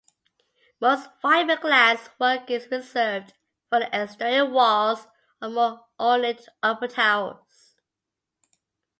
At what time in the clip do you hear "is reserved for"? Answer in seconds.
2.49-3.81